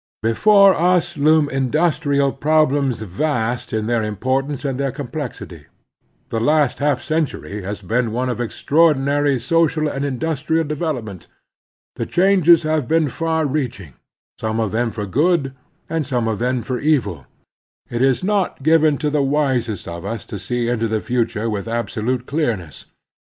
Before 0.23 0.73
us 0.73 1.15
loom 1.15 1.47
industrial 1.49 2.31
problems 2.31 3.03
vast 3.03 3.71
in 3.71 3.85
their 3.85 4.01
importance 4.01 4.65
and 4.65 4.79
their 4.79 4.91
complexity. 4.91 5.67
The 6.29 6.39
last 6.39 6.79
half 6.79 6.99
centiuy 6.99 7.61
has 7.61 7.83
been 7.83 8.11
one 8.11 8.27
of 8.27 8.41
extraordinary 8.41 9.37
social 9.37 9.87
and 9.87 10.03
industrial 10.03 10.63
development. 10.63 11.27
The 11.97 12.07
changes 12.07 12.63
have 12.63 12.87
been 12.87 13.09
far 13.09 13.45
reaching; 13.45 13.93
some 14.39 14.59
of 14.59 14.71
them 14.71 14.89
for 14.89 15.05
good, 15.05 15.53
and 15.87 16.03
some 16.03 16.27
of 16.27 16.39
them 16.39 16.63
for 16.63 16.79
evil. 16.79 17.27
It 17.87 18.01
is 18.01 18.23
not 18.23 18.63
given 18.63 18.97
to 18.97 19.11
the 19.11 19.21
wisest 19.21 19.87
of 19.87 20.03
us 20.03 20.25
to 20.33 20.39
see 20.39 20.67
into 20.67 20.87
the 20.87 20.99
future 20.99 21.47
with 21.47 21.67
absolute 21.67 22.25
clearness. 22.25 22.87